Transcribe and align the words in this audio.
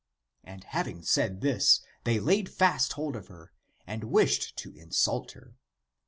And 0.43 0.63
having 0.63 1.03
said 1.03 1.41
this, 1.41 1.79
they 2.05 2.19
laid 2.19 2.49
fast 2.51 2.93
hold 2.93 3.15
of 3.15 3.27
her, 3.27 3.51
and 3.85 4.05
wished 4.05 4.57
to 4.57 4.73
insult 4.75 5.33
her. 5.33 5.53